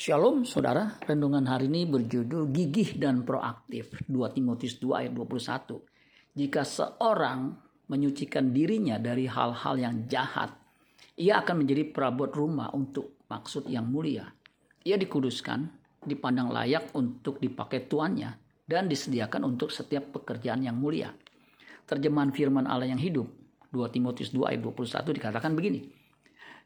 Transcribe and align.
Shalom 0.00 0.48
saudara, 0.48 0.96
renungan 1.04 1.44
hari 1.44 1.68
ini 1.68 1.84
berjudul 1.84 2.48
Gigih 2.56 2.96
dan 2.96 3.20
Proaktif 3.20 3.92
2 4.08 4.32
Timotius 4.32 4.80
2 4.80 4.96
ayat 4.96 5.12
21. 5.12 5.76
Jika 6.40 6.64
seorang 6.64 7.52
menyucikan 7.84 8.48
dirinya 8.48 8.96
dari 8.96 9.28
hal-hal 9.28 9.76
yang 9.76 10.08
jahat, 10.08 10.56
ia 11.20 11.44
akan 11.44 11.60
menjadi 11.60 11.92
perabot 11.92 12.32
rumah 12.32 12.72
untuk 12.72 13.28
maksud 13.28 13.68
yang 13.68 13.92
mulia. 13.92 14.24
Ia 14.88 14.96
dikuduskan, 14.96 15.68
dipandang 16.08 16.48
layak 16.48 16.96
untuk 16.96 17.36
dipakai 17.36 17.84
tuannya, 17.84 18.64
dan 18.64 18.88
disediakan 18.88 19.52
untuk 19.52 19.68
setiap 19.68 20.16
pekerjaan 20.16 20.64
yang 20.64 20.80
mulia. 20.80 21.12
Terjemahan 21.84 22.32
firman 22.32 22.64
Allah 22.64 22.88
yang 22.88 23.04
hidup 23.04 23.28
2 23.68 23.84
Timotius 23.92 24.32
2 24.32 24.48
ayat 24.48 24.64
21 24.64 25.12
dikatakan 25.12 25.52
begini. 25.52 25.92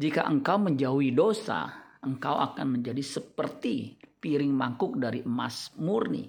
Jika 0.00 0.24
engkau 0.24 0.56
menjauhi 0.56 1.12
dosa, 1.12 1.87
engkau 2.04 2.38
akan 2.38 2.78
menjadi 2.78 3.02
seperti 3.02 3.98
piring 3.98 4.50
mangkuk 4.50 4.98
dari 4.98 5.22
emas 5.22 5.72
murni 5.78 6.26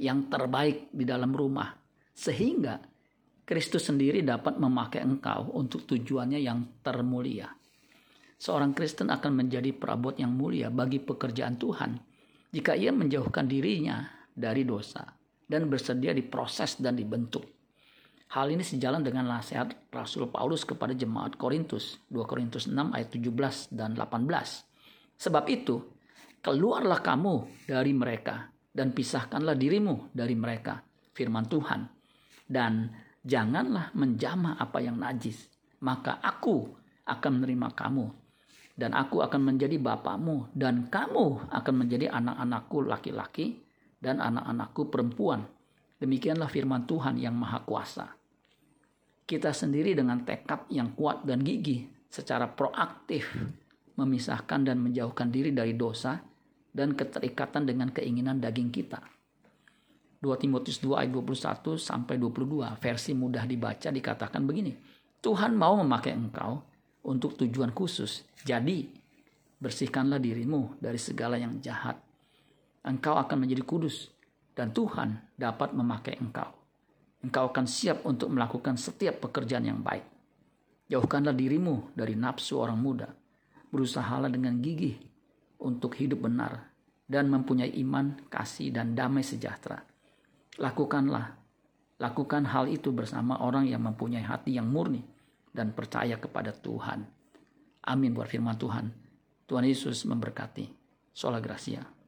yang 0.00 0.28
terbaik 0.28 0.92
di 0.92 1.04
dalam 1.04 1.32
rumah, 1.32 1.72
sehingga 2.12 2.80
Kristus 3.42 3.90
sendiri 3.90 4.24
dapat 4.24 4.56
memakai 4.56 5.02
engkau 5.04 5.52
untuk 5.58 5.84
tujuannya 5.84 6.40
yang 6.40 6.80
termulia. 6.80 7.50
Seorang 8.38 8.74
Kristen 8.74 9.10
akan 9.10 9.44
menjadi 9.44 9.70
perabot 9.70 10.18
yang 10.18 10.34
mulia 10.34 10.66
bagi 10.66 10.98
pekerjaan 10.98 11.60
Tuhan 11.60 11.94
jika 12.50 12.74
ia 12.74 12.90
menjauhkan 12.90 13.46
dirinya 13.46 14.02
dari 14.34 14.66
dosa 14.66 15.06
dan 15.46 15.70
bersedia 15.70 16.10
diproses 16.10 16.80
dan 16.80 16.98
dibentuk. 16.98 17.44
Hal 18.32 18.48
ini 18.48 18.64
sejalan 18.64 19.04
dengan 19.04 19.28
nasihat 19.28 19.92
Rasul 19.92 20.32
Paulus 20.32 20.64
kepada 20.64 20.96
jemaat 20.96 21.36
Korintus, 21.36 22.00
2 22.08 22.24
Korintus 22.24 22.64
6 22.64 22.96
ayat 22.96 23.12
17 23.12 23.76
dan 23.76 23.92
18. 23.92 24.71
Sebab 25.22 25.46
itu, 25.46 25.78
keluarlah 26.42 26.98
kamu 26.98 27.62
dari 27.70 27.94
mereka 27.94 28.50
dan 28.74 28.90
pisahkanlah 28.90 29.54
dirimu 29.54 30.10
dari 30.10 30.34
mereka, 30.34 30.82
firman 31.14 31.46
Tuhan. 31.46 31.86
Dan 32.42 32.90
janganlah 33.22 33.94
menjamah 33.94 34.58
apa 34.58 34.82
yang 34.82 34.98
najis, 34.98 35.46
maka 35.86 36.18
aku 36.18 36.74
akan 37.06 37.38
menerima 37.38 37.70
kamu 37.70 38.06
dan 38.72 38.98
aku 38.98 39.22
akan 39.22 39.52
menjadi 39.52 39.78
bapakmu 39.78 40.50
dan 40.58 40.90
kamu 40.90 41.54
akan 41.54 41.74
menjadi 41.76 42.10
anak-anakku 42.10 42.82
laki-laki 42.82 43.62
dan 44.02 44.18
anak-anakku 44.18 44.90
perempuan. 44.90 45.46
Demikianlah 46.02 46.50
firman 46.50 46.82
Tuhan 46.88 47.14
yang 47.20 47.38
Maha 47.38 47.62
Kuasa. 47.62 48.10
Kita 49.22 49.54
sendiri 49.54 49.94
dengan 49.94 50.26
tekad 50.26 50.66
yang 50.74 50.98
kuat 50.98 51.22
dan 51.22 51.46
gigih 51.46 51.86
secara 52.10 52.50
proaktif 52.50 53.30
memisahkan 54.02 54.66
dan 54.66 54.82
menjauhkan 54.82 55.30
diri 55.30 55.54
dari 55.54 55.78
dosa 55.78 56.18
dan 56.74 56.98
keterikatan 56.98 57.62
dengan 57.62 57.94
keinginan 57.94 58.42
daging 58.42 58.74
kita. 58.74 58.98
2 60.22 60.30
Timotius 60.38 60.78
2 60.82 61.02
ayat 61.02 61.10
21 61.10 61.78
sampai 61.78 62.14
22 62.18 62.78
versi 62.78 63.10
mudah 63.14 63.44
dibaca 63.46 63.90
dikatakan 63.90 64.42
begini. 64.46 64.74
Tuhan 65.22 65.54
mau 65.54 65.78
memakai 65.78 66.14
engkau 66.14 66.62
untuk 67.06 67.38
tujuan 67.38 67.70
khusus. 67.70 68.26
Jadi 68.42 68.86
bersihkanlah 69.58 70.18
dirimu 70.18 70.78
dari 70.78 70.98
segala 70.98 71.38
yang 71.38 71.58
jahat. 71.62 71.98
Engkau 72.82 73.18
akan 73.18 73.46
menjadi 73.46 73.62
kudus 73.62 74.10
dan 74.54 74.74
Tuhan 74.74 75.38
dapat 75.38 75.74
memakai 75.74 76.18
engkau. 76.18 76.50
Engkau 77.22 77.54
akan 77.54 77.66
siap 77.70 78.02
untuk 78.02 78.30
melakukan 78.34 78.74
setiap 78.74 79.22
pekerjaan 79.22 79.66
yang 79.66 79.78
baik. 79.78 80.06
Jauhkanlah 80.90 81.34
dirimu 81.34 81.94
dari 81.94 82.18
nafsu 82.18 82.58
orang 82.58 82.78
muda 82.78 83.21
berusahalah 83.72 84.28
dengan 84.28 84.60
gigih 84.60 85.00
untuk 85.58 85.96
hidup 85.96 86.28
benar 86.28 86.70
dan 87.08 87.32
mempunyai 87.32 87.72
iman, 87.80 88.20
kasih, 88.28 88.70
dan 88.70 88.92
damai 88.92 89.24
sejahtera. 89.24 89.80
Lakukanlah, 90.60 91.34
lakukan 91.96 92.44
hal 92.46 92.68
itu 92.68 92.92
bersama 92.92 93.40
orang 93.40 93.66
yang 93.66 93.80
mempunyai 93.80 94.22
hati 94.22 94.60
yang 94.60 94.68
murni 94.68 95.00
dan 95.52 95.72
percaya 95.72 96.20
kepada 96.20 96.52
Tuhan. 96.52 97.04
Amin 97.88 98.12
buat 98.12 98.28
firman 98.28 98.56
Tuhan. 98.60 98.92
Tuhan 99.48 99.64
Yesus 99.66 100.04
memberkati. 100.06 100.68
Sola 101.12 101.40
Gracia. 101.44 102.01